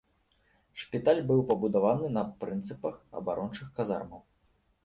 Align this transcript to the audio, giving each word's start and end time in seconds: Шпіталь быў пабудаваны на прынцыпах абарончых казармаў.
Шпіталь 0.83 1.21
быў 1.31 1.43
пабудаваны 1.51 2.07
на 2.17 2.23
прынцыпах 2.45 2.95
абарончых 3.21 3.67
казармаў. 3.77 4.21